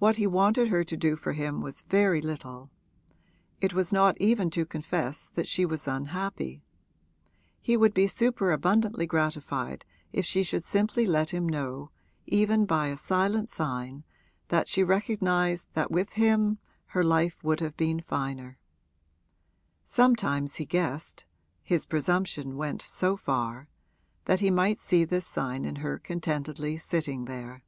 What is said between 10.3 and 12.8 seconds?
should simply let him know, even